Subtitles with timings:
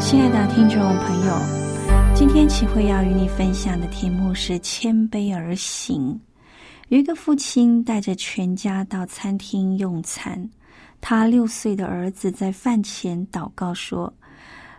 [0.00, 6.18] 亲爱的听众朋友，今天启慧要与你分享的题目是“谦卑而行”。
[6.88, 10.48] 有一个父亲带着全家到餐厅用餐，
[11.02, 14.12] 他六岁的儿子在饭前祷告说：“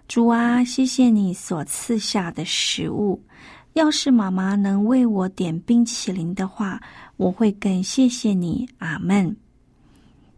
[0.10, 3.22] 主啊，谢谢你所赐下的食物。
[3.74, 6.82] 要是妈妈能为我点冰淇淋的话，
[7.18, 9.34] 我会更谢谢你。”阿门。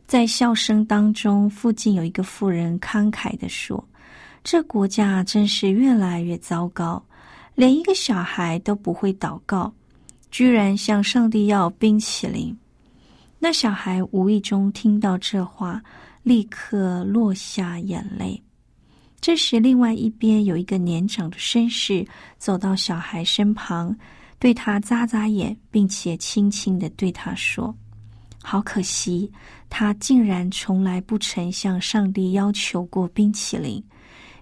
[0.05, 3.81] 在笑声当中，附近有一个妇人慷慨的说
[4.43, 7.03] ：“这国家真是越来越糟糕，
[7.55, 9.73] 连一个小孩都不会祷告。”
[10.29, 12.57] 居然向上帝要冰淇淋，
[13.37, 15.79] 那小孩无意中听到这话，
[16.23, 18.41] 立刻落下眼泪。
[19.21, 22.03] 这时，另外一边有一个年长的绅士
[22.39, 23.95] 走到小孩身旁，
[24.39, 27.71] 对他眨眨眼，并且轻轻的对他说
[28.41, 29.31] ：“好可惜，
[29.69, 33.81] 他竟然从来不曾向上帝要求过冰淇淋。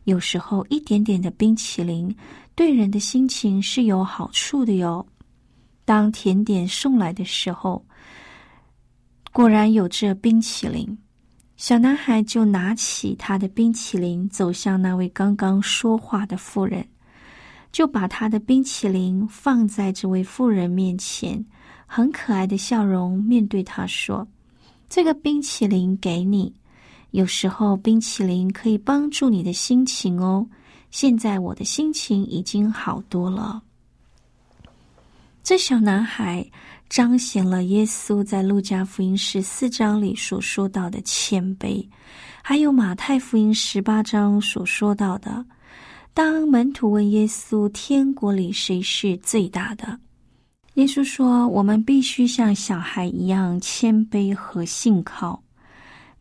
[0.05, 2.15] 有时候，一点点的冰淇淋
[2.55, 5.05] 对人的心情是有好处的哟。”
[5.85, 7.83] 当甜点送来的时候，
[9.33, 10.97] 果然有这冰淇淋。
[11.57, 16.83] 小男孩就拿起他的冰淇淋，走向那位刚刚说话的妇人，
[17.71, 21.45] 就把他的冰淇淋放在这位妇人面前，
[21.85, 24.27] 很可爱的笑容面对他说
[24.89, 26.51] ：“这个冰淇淋给你。
[27.11, 30.45] 有时候冰淇淋可以帮助你的心情哦。
[30.89, 33.61] 现在我的心情已经好多了。”
[35.43, 36.45] 这小男孩
[36.87, 41.87] 彰显了耶稣在路加福音十四章里所说到的谦卑，
[42.43, 45.45] 还有马太福音十八章所说到的，
[46.13, 49.99] 当门徒问耶稣：“天国里谁是最大的？”
[50.75, 55.41] 耶稣说：“我们必须像小孩一样谦卑和信靠。”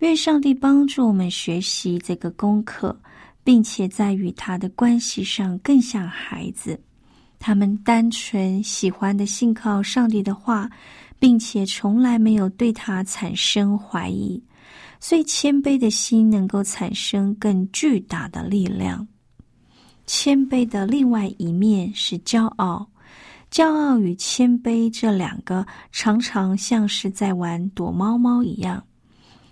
[0.01, 2.99] 愿上帝帮助我们学习这个功课，
[3.45, 6.79] 并且在与他的关系上更像孩子。
[7.39, 10.71] 他们单纯喜欢的信靠上帝的话，
[11.19, 14.43] 并且从来没有对他产生怀疑，
[15.01, 19.07] 所以谦卑的心能够产生更巨大的力量。
[20.07, 22.89] 谦卑的另外一面是骄傲，
[23.51, 28.83] 骄傲与谦卑这两个常常像是在玩躲猫猫一样，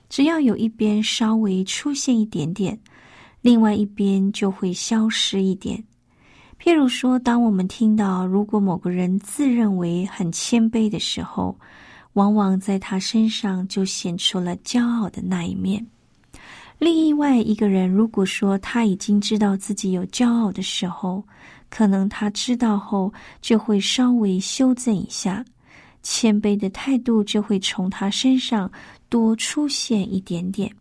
[0.08, 2.78] 只要有一边稍微出现一点点，
[3.42, 5.82] 另外一边就会消失一点。
[6.60, 11.56] 譬如说，当我们听到如果某个人自认为很谦卑的时候，
[12.14, 15.86] 往往在他身上就显出了骄傲的那一面。
[16.78, 21.22] 另外一个人如果说他已经知道自己有骄傲的时候，
[21.68, 25.44] 可能他知道后就会稍微修正一下，
[26.02, 28.70] 谦卑的态度就会从他身上
[29.08, 30.74] 多出现一点点。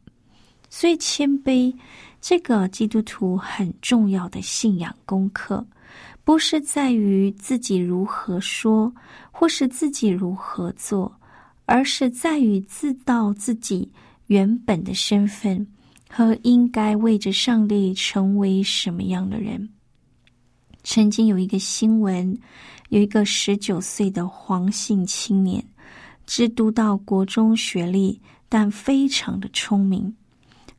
[0.70, 1.74] 所以，谦卑。
[2.20, 5.66] 这个基督徒很重要的信仰功课，
[6.24, 8.92] 不是在于自己如何说，
[9.32, 11.16] 或是自己如何做，
[11.66, 13.90] 而是在于知道自己
[14.26, 15.66] 原本的身份
[16.10, 19.69] 和应该为着上帝成为什么样的人。
[20.84, 22.38] 曾经有一个新闻，
[22.90, 25.63] 有一个十九岁的黄姓青年，
[26.27, 30.15] 只读到国中学历，但非常的聪明。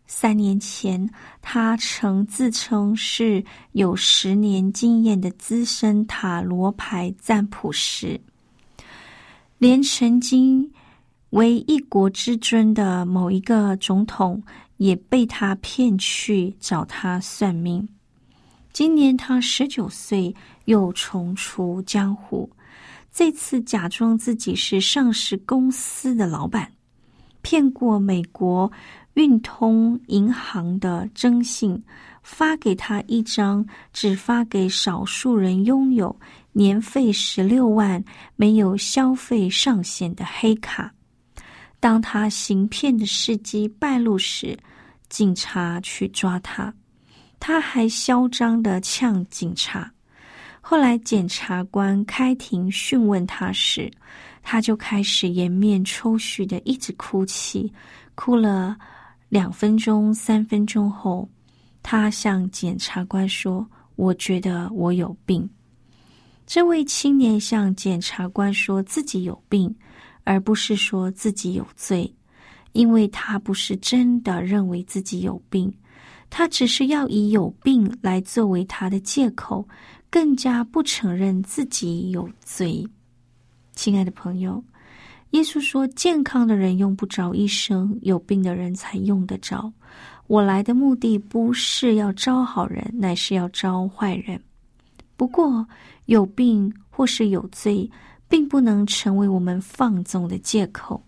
[0.07, 1.11] 三年前，
[1.43, 8.21] 他曾自称是有十年经验的资深塔罗牌占卜师，
[9.59, 10.71] 连曾经
[11.31, 14.43] 为一国之尊的某一个总统
[14.79, 17.87] 也被他骗去找他算命。
[18.73, 20.35] 今年他十九岁，
[20.67, 22.49] 又重出江湖，
[23.19, 26.73] 这次假装自己是上市公司的老板。
[27.43, 28.71] 骗过美国
[29.15, 31.83] 运通银行的征信，
[32.23, 36.17] 发给他一张只发给少数人拥有、
[36.53, 38.05] 年费十六万、
[38.37, 40.95] 没有消费上限的黑卡。
[41.81, 44.57] 当他行骗的事迹败露时，
[45.09, 46.73] 警察去抓他，
[47.41, 49.93] 他还嚣张的呛警察。
[50.71, 53.91] 后来检察官开庭讯问他时，
[54.43, 57.73] 他就开始颜面抽搐的一直哭泣，
[58.15, 58.77] 哭了
[59.31, 61.27] 两分钟、三分钟后，
[61.83, 63.67] 他向检察官说
[63.97, 65.49] ：“我觉得我有病。”
[66.45, 69.75] 这位青年向检察官说自己有病，
[70.25, 72.15] 而不是说自己有罪，
[72.73, 75.73] 因为他不是真的认为自己有病，
[76.29, 79.67] 他只是要以有病来作为他的借口，
[80.11, 82.87] 更加不承认自己有罪。
[83.75, 84.63] 亲爱的朋友，
[85.31, 89.73] 耶稣说：“健康的人用不着医生，有病的人才用得着。
[90.27, 94.41] 我来的目的不是要招好人，乃是要招坏人。
[95.17, 95.67] 不过，
[96.07, 97.89] 有病或是有罪，
[98.29, 101.03] 并不能成为我们放纵的借口，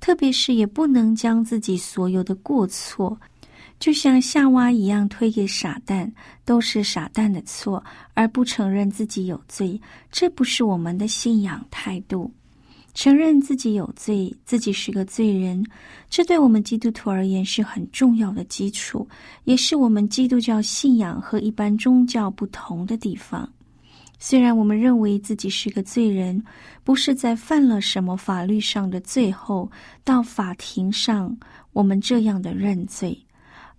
[0.00, 3.18] 特别是也不能将自己所有的过错。”
[3.78, 6.10] 就像夏娃一样推给傻蛋，
[6.44, 7.84] 都是傻蛋的错，
[8.14, 9.80] 而不承认自己有罪，
[10.10, 12.32] 这不是我们的信仰态度。
[12.94, 15.62] 承认自己有罪，自己是个罪人，
[16.08, 19.06] 这对我们基督徒而言是很重要的基础，
[19.44, 23.46] 也是我们基督教信仰和一般宗教不同的地方。
[24.18, 26.42] 虽然我们认为自己是个罪人，
[26.82, 29.70] 不是在犯了什么法律上的罪后，
[30.02, 31.36] 到法庭上
[31.74, 33.25] 我们这样的认罪。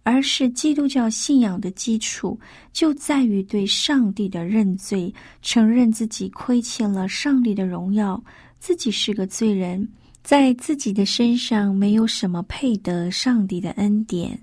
[0.09, 2.39] 而是基督教信仰的基础，
[2.71, 8.23] 就在于对上帝的认罪，承认自己亏欠了上帝的荣耀，
[8.57, 9.85] 自己是个罪人，
[10.23, 14.41] 在自己的身上没有什么配得上帝的恩典，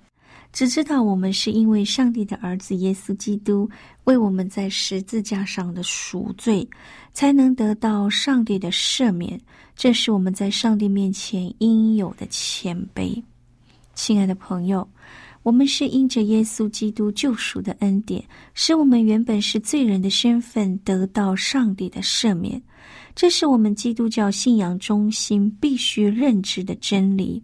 [0.52, 3.66] 只知道我们是因为上帝的儿子耶稣基督
[4.04, 6.68] 为我们在十字架上的赎罪，
[7.14, 9.40] 才能得到上帝的赦免。
[9.74, 13.18] 这是我们在上帝面前应有的谦卑。
[13.94, 14.86] 亲爱的朋友。
[15.44, 18.24] 我们是因着耶稣基督救赎的恩典，
[18.54, 22.60] 使我们原本是罪人的身份得到上帝的赦免。
[23.14, 27.42] 这是我们基督教信仰中心必须认知的真理。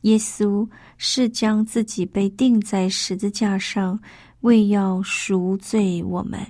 [0.00, 0.66] 耶稣
[0.96, 4.00] 是将自己被钉在十字架上，
[4.40, 6.40] 为要赎罪我们。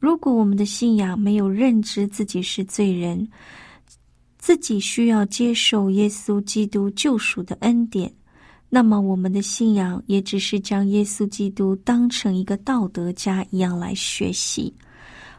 [0.00, 3.28] 如果我们的信仰没有认知自己是罪人，
[4.38, 8.12] 自己需要接受耶稣基督救赎的恩典。
[8.76, 14.70] 那么，我们的信仰也只是将耶稣基督当成一个道德家一样来学习，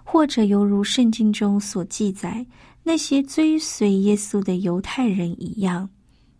[0.04, 2.44] 或者犹如圣经中所记载
[2.82, 5.88] 那些追随耶稣的犹太人一样，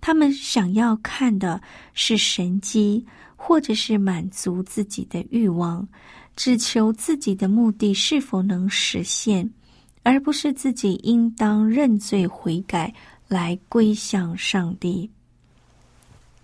[0.02, 1.62] 他们想要看的
[1.94, 3.06] 是神迹，
[3.36, 5.88] 或者是满足自己的欲望，
[6.36, 9.48] 只求自己的目的是否能实现，
[10.02, 12.92] 而不是自己应当认罪悔改
[13.28, 15.08] 来归向上帝。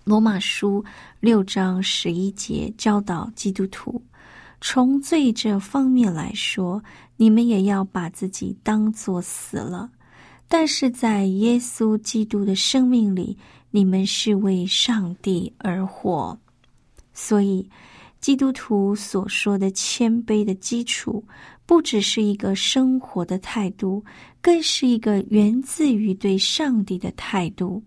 [0.04, 0.84] 罗马书
[1.18, 4.02] 六章十一节教导基督徒，
[4.60, 6.82] 从罪这方面来说，
[7.16, 9.88] 你们也要把自己当作死了；
[10.46, 13.34] 但是在耶稣基督的生命里，
[13.70, 16.38] 你们是为上帝而活。
[17.14, 17.66] 所以，
[18.20, 21.24] 基督徒所说的谦卑的基础，
[21.64, 24.04] 不只是一个生活的态度，
[24.42, 27.82] 更是一个源自于对上帝的态度。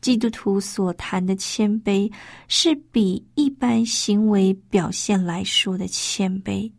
[0.00, 2.10] 基督徒所谈的谦卑，
[2.46, 6.70] 是比一般行为表现来说的谦卑，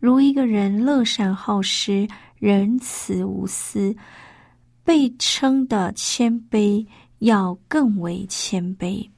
[0.00, 3.96] 如一个人乐善好施、仁慈无私，
[4.84, 6.84] 被称的谦卑
[7.18, 9.08] 要更为谦卑。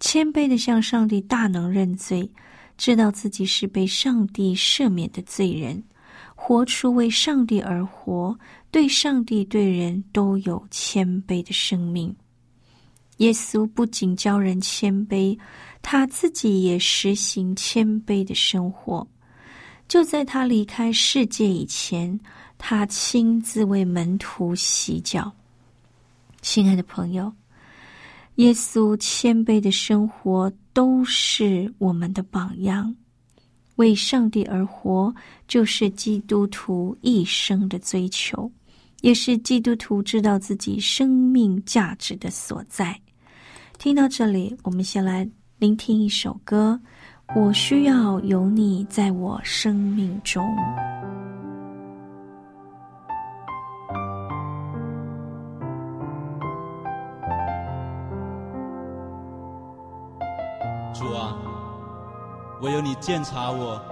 [0.00, 2.28] 谦卑的向上帝大能认罪，
[2.76, 5.82] 知道自己是被上帝赦免的罪人，
[6.34, 8.36] 活出为上帝而活，
[8.70, 12.14] 对上帝对人都有谦卑的生命。
[13.22, 15.38] 耶稣不仅教人谦卑，
[15.80, 19.06] 他自己也实行谦卑的生活。
[19.86, 22.18] 就在他离开世界以前，
[22.58, 25.32] 他亲自为门徒洗脚。
[26.40, 27.32] 亲爱的朋友，
[28.36, 32.92] 耶稣谦卑的生活都是我们的榜样。
[33.76, 35.14] 为上帝而活，
[35.46, 38.50] 就是基督徒一生的追求，
[39.00, 43.00] 也是基督徒知道自己生命价值的所在。
[43.82, 46.80] 听到这里，我们先来聆听一首歌，
[47.40, 50.40] 《我需要有你在我生命中》。
[60.94, 61.36] 主啊，
[62.60, 63.82] 唯有你鉴察我，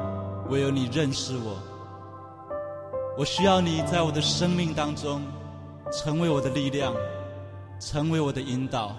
[0.50, 1.59] 唯有你认识我。
[3.18, 5.20] 我需要你在我的生命当中，
[5.90, 6.94] 成为我的力量，
[7.80, 8.94] 成为我的引导。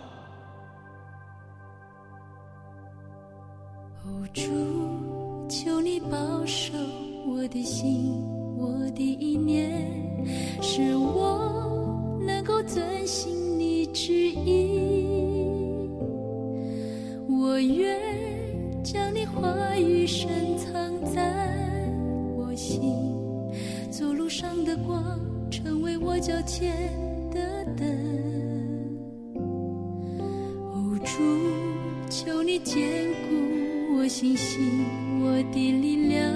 [34.21, 34.85] 固我信心，
[35.19, 36.31] 我的力量，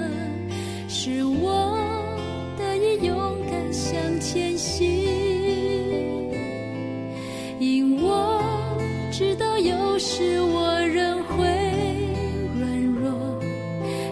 [0.88, 1.78] 使我
[2.58, 4.84] 得以勇敢向前行。
[7.60, 8.42] 因我
[9.12, 11.46] 知道有时我仍会
[12.60, 13.40] 软弱，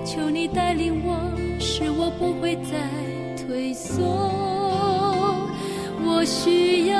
[0.06, 1.20] 求你带领我，
[1.60, 2.88] 使我不会再
[3.44, 4.32] 退缩。
[6.06, 6.93] 我需要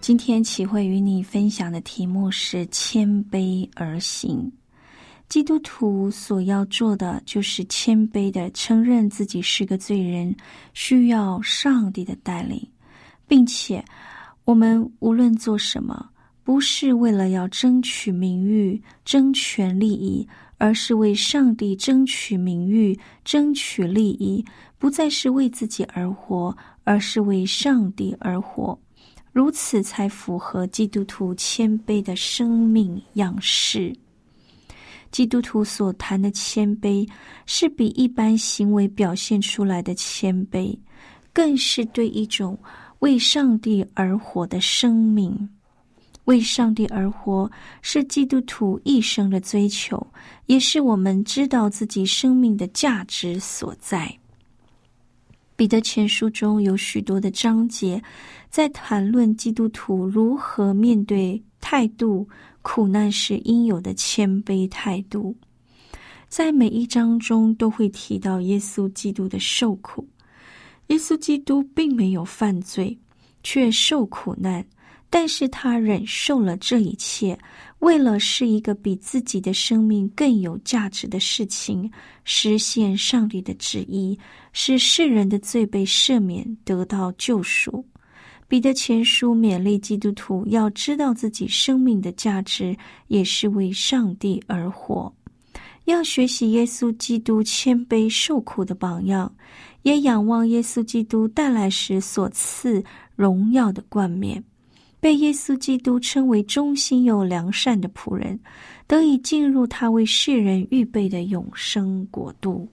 [0.00, 4.50] 今天启慧与你分享的题目是谦卑而行。
[5.28, 10.34] 基督徒所要做的就是谦卑的承认自己是个罪人，
[10.72, 12.66] 需要上帝的带领，
[13.28, 13.84] 并且
[14.44, 16.08] 我们无论做什么，
[16.42, 20.26] 不是为了要争取名誉、争权利益，
[20.56, 24.42] 而是为上帝争取名誉、争取利益，
[24.78, 28.76] 不再是为自己而活，而是为上帝而活。
[29.32, 33.94] 如此才符合基督徒谦卑的生命样式。
[35.10, 37.08] 基督徒所谈的谦卑，
[37.46, 40.76] 是比一般行为表现出来的谦卑，
[41.32, 42.58] 更是对一种
[43.00, 45.48] 为上帝而活的生命。
[46.26, 47.50] 为上帝而活，
[47.82, 50.06] 是基督徒一生的追求，
[50.46, 54.16] 也是我们知道自己生命的价值所在。
[55.56, 58.00] 彼得前书中有许多的章节，
[58.50, 62.28] 在谈论基督徒如何面对态度
[62.62, 65.34] 苦难时应有的谦卑态度。
[66.28, 70.06] 在每一章中都会提到耶稣基督的受苦。
[70.88, 72.98] 耶稣基督并没有犯罪，
[73.44, 74.64] 却受苦难，
[75.08, 77.38] 但是他忍受了这一切，
[77.78, 81.88] 为了是一个比自己的生命更有价值的事情，
[82.24, 84.18] 实现上帝的旨意，
[84.52, 87.84] 使世人的罪被赦免，得到救赎。
[88.50, 92.76] 彼得前书勉励基督徒要知道自己生命的价值，
[93.06, 95.14] 也是为上帝而活。
[95.84, 99.32] 要学习耶稣基督谦卑受苦的榜样，
[99.82, 102.82] 也仰望耶稣基督带来时所赐
[103.14, 104.42] 荣耀的冠冕。
[104.98, 108.36] 被耶稣基督称为忠心又良善的仆人，
[108.88, 112.68] 得以进入他为世人预备的永生国度。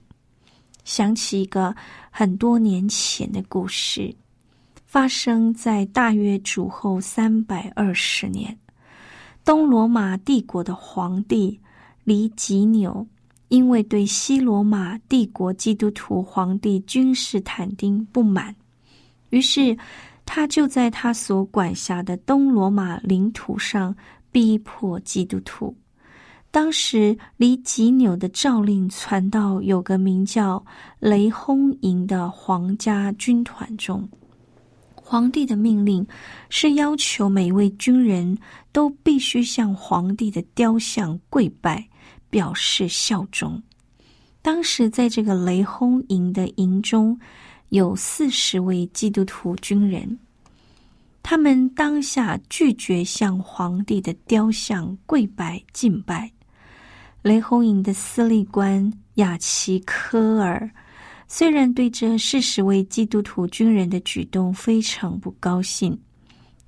[0.84, 1.72] 想起一个
[2.10, 4.12] 很多年前的故事。
[4.98, 8.58] 发生在大约主后三百二十年，
[9.44, 11.56] 东罗马帝国的皇帝
[12.02, 13.06] 黎吉纽，
[13.46, 18.52] 因为对西罗马帝国基督徒皇帝君士坦丁不满，
[19.30, 19.78] 于是
[20.26, 23.94] 他就在他所管辖的东罗马领土上
[24.32, 25.72] 逼迫基督徒。
[26.50, 30.60] 当时，黎吉纽的诏令传到有个名叫
[30.98, 34.08] 雷轰营的皇家军团中。
[35.10, 36.06] 皇帝的命令
[36.50, 38.36] 是要求每位军人
[38.72, 41.88] 都必须向皇帝的雕像跪拜，
[42.28, 43.62] 表示效忠。
[44.42, 47.18] 当时在这个雷轰营的营中
[47.70, 50.18] 有四十位基督徒军人，
[51.22, 56.30] 他们当下拒绝向皇帝的雕像跪拜敬拜。
[57.22, 60.70] 雷轰营的司令官雅奇科尔。
[61.30, 65.96] 虽然对这四十位基督徒军人的举动非常不高兴，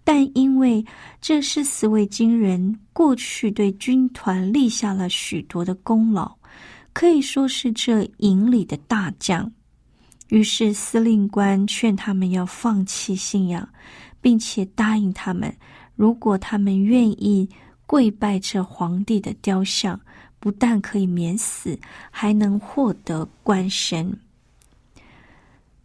[0.04, 0.84] 但因为
[1.18, 6.30] 这四十位军人过去对军团立下了许多的功劳，
[6.92, 9.50] 可以说是这营里的大将，
[10.28, 13.66] 于是司令官劝他们要放弃信仰，
[14.20, 15.50] 并且答应他们，
[15.96, 17.48] 如果他们愿意
[17.86, 19.98] 跪拜这皇帝的雕像，
[20.38, 21.78] 不但可以免死，
[22.10, 24.14] 还能获得官升。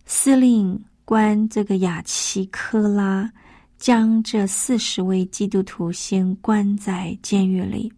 [0.05, 3.31] 司令官这个雅奇科拉
[3.77, 7.91] 将这四十位基督徒先关在监狱里，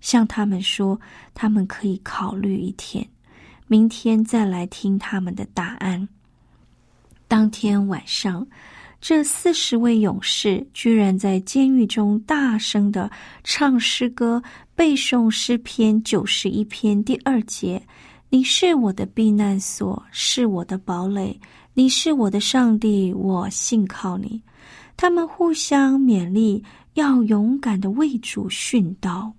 [0.00, 0.98] 向他们说，
[1.34, 3.06] 他们可以考虑一天，
[3.66, 6.08] 明天再来听他们的答案。
[7.28, 8.46] 当天晚上，
[9.00, 13.10] 这四十位勇士居然在监狱中大声的
[13.44, 14.42] 唱诗歌，
[14.74, 17.82] 背诵诗篇九十一篇第二节。
[18.34, 21.38] 你是我的避难所，是我的堡垒。
[21.74, 24.40] 你是我的上帝，我信靠你。
[24.96, 26.64] 他们互相勉励，
[26.94, 29.30] 要勇敢的为主殉道。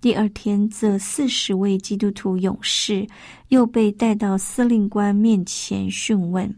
[0.00, 3.04] 第二天，这四十位基督徒勇士
[3.48, 6.48] 又被带到司令官面前讯问。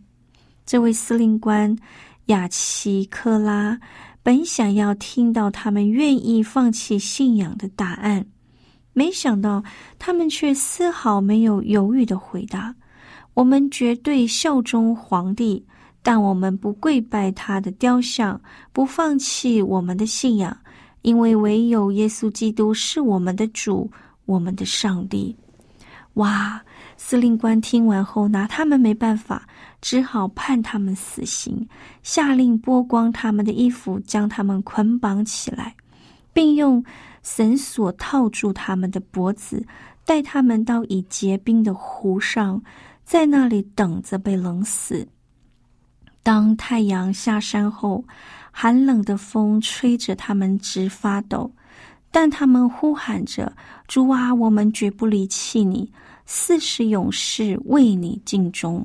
[0.66, 1.74] 这位司令官
[2.26, 3.80] 亚奇克拉
[4.22, 8.26] 本想要听到他们愿意放弃信仰的答案。
[8.98, 9.62] 没想到，
[9.96, 12.74] 他们却丝毫没有犹豫的回答
[13.32, 15.64] ：“我们绝对效忠皇帝，
[16.02, 18.40] 但我们不跪拜他的雕像，
[18.72, 20.58] 不放弃我们的信仰，
[21.02, 23.88] 因为唯有耶稣基督是我们的主，
[24.26, 25.36] 我们的上帝。”
[26.14, 26.60] 哇！
[26.96, 29.46] 司令官听完后拿他们没办法，
[29.80, 31.64] 只好判他们死刑，
[32.02, 35.72] 下令剥光他们的衣服，将他们捆绑起来，
[36.32, 36.84] 并用。
[37.30, 39.62] 绳索套住他们的脖子，
[40.06, 42.60] 带他们到已结冰的湖上，
[43.04, 45.06] 在那里等着被冷死。
[46.22, 48.02] 当太阳下山后，
[48.50, 51.52] 寒冷的风吹着他们直发抖，
[52.10, 53.54] 但他们呼喊着
[53.86, 55.92] ：“主啊，我们绝不离弃你！
[56.24, 58.84] 四十勇士为你尽忠。”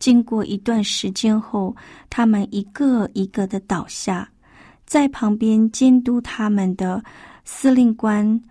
[0.00, 1.76] 经过一段时间后，
[2.08, 4.26] 他们一个一个的倒下，
[4.86, 7.04] 在旁边监督他们的。
[7.48, 8.42] 司令官，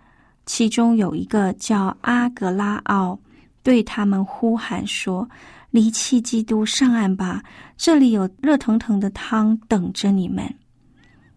[0.46, 3.16] 其中有一个叫阿格拉奥，
[3.62, 5.28] 对他们呼喊说
[5.70, 7.42] ：“离弃基督，上岸吧！
[7.76, 10.52] 这里有热腾腾的汤等着你们。”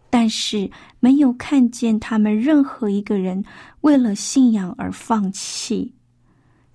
[0.10, 3.44] 但是没有看见他们任何一个人
[3.82, 5.94] 为了信仰而放弃。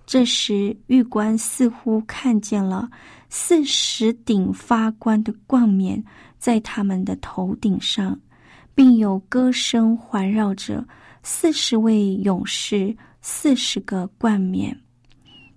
[0.05, 2.87] 这时，狱官似乎看见了
[3.27, 6.01] 四十顶发光的冠冕
[6.37, 8.17] 在他们的头顶上。
[8.75, 10.85] 并有歌声环绕着
[11.23, 14.77] 四十位勇士，四十个冠冕。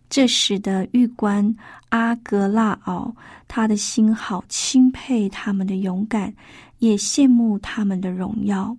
[0.09, 1.55] 这使得玉官
[1.91, 3.15] 阿格拉奥
[3.47, 6.33] 他的心好钦佩他们的勇敢，
[6.79, 8.75] 也羡慕他们的荣耀。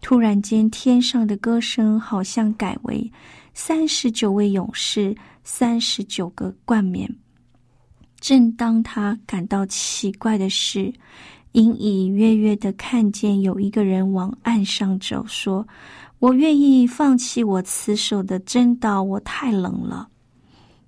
[0.00, 3.10] 突然间，天上的歌声好像改为
[3.54, 7.12] 三十九位勇士，三十九个冠冕。
[8.20, 10.92] 正当他感到奇怪的是，
[11.54, 15.66] 隐隐约约的看见有一个人往岸上走，说
[16.20, 20.08] ：“我愿意放弃我此手的真道，我太冷了。”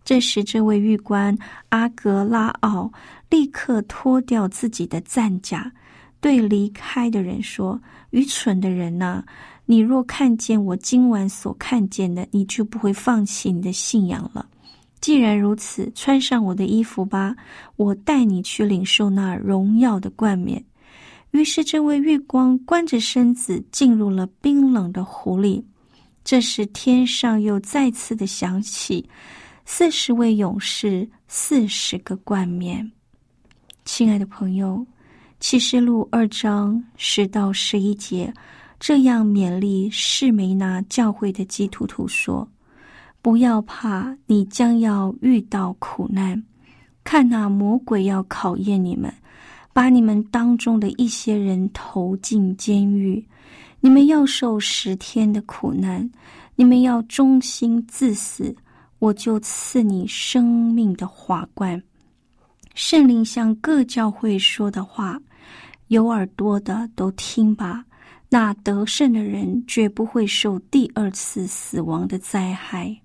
[0.05, 1.37] 这时，这位玉官
[1.69, 2.93] 阿格拉奥
[3.31, 5.73] 立刻脱掉自己的战甲，
[6.21, 9.25] 对离开的人说：“愚蠢的人呐！”
[9.69, 14.47] 你若看见我今晚所看见的，你就不会放弃你的信仰了。
[15.01, 17.37] 既然如此，穿上我的衣服吧，
[17.77, 20.65] 我带你去领受那荣耀的冠冕。
[21.31, 25.65] 于是，这位月光关着身子进入了冰冷的湖里。
[26.25, 29.07] 这时，天上又再次的响起
[29.65, 32.91] 四十位勇士，四十个冠冕。
[33.85, 34.75] 亲爱的朋友，
[35.39, 38.33] 《启示录》二章十到十一节。
[38.81, 42.47] 这样勉励士梅那教会的基督徒说
[43.27, 46.41] ：“不要怕，你将要遇到苦难。
[47.03, 49.13] 看那魔鬼要考验你们，
[49.73, 53.27] 把你们当中的一些人投进监狱。
[53.81, 56.09] 你们要受十天的苦难，
[56.55, 58.55] 你们要忠心至死，
[59.01, 61.83] 我就赐你生命的华冠。”
[62.77, 65.21] 圣灵向各教会说的话，
[65.89, 67.85] 有耳朵的都听吧。
[68.29, 72.97] 那得胜的人绝不会受第二次死亡的灾害。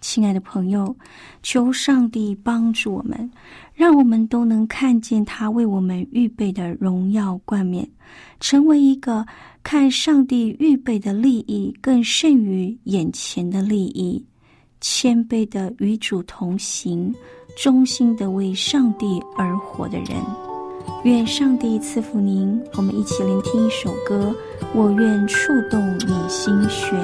[0.00, 0.94] 亲爱的朋友，
[1.42, 3.30] 求上帝帮助我们，
[3.74, 7.88] 让我们都能看见他为我们预备的荣耀冠冕，
[8.40, 9.26] 成为一个
[9.62, 14.24] 看上帝预备的利益更胜于眼前的利益，
[14.80, 17.12] 谦卑的与主同行，
[17.56, 20.08] 忠心的为上帝而活的人。
[21.04, 22.60] 愿上帝赐福您。
[22.74, 24.34] 我们一起聆听一首歌，
[24.74, 26.98] 《我愿触动你心弦》。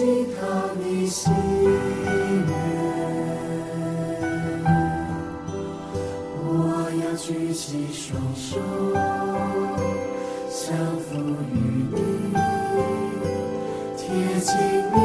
[0.00, 0.40] 全心靠
[0.82, 1.30] 你心
[1.62, 1.68] 愿。
[6.42, 6.48] 我
[7.02, 8.58] 要举起双手，
[10.48, 10.58] 降
[11.02, 11.08] 服
[11.52, 11.54] 于
[11.92, 11.94] 你。
[13.94, 14.00] 贴
[14.40, 14.50] 近
[14.94, 14.96] 你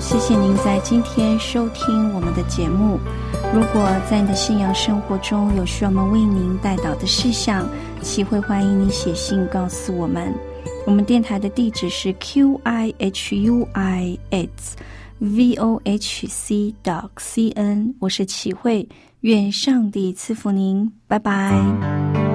[0.00, 2.98] 谢谢您在今天收听我们的节目。
[3.52, 7.68] 如果在你的信仰生活中有需要我们为您带导的事项，
[8.00, 10.32] 齐会欢迎你写信告诉我们。
[10.86, 14.76] 我们电台的地址是 q i h u i s
[15.18, 18.88] v o h c dot c n，我是齐慧，
[19.22, 22.27] 愿上帝赐福您，拜拜。